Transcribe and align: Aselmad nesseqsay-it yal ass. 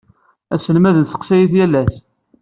Aselmad 0.53 0.95
nesseqsay-it 0.97 1.53
yal 1.59 1.73
ass. 1.81 1.95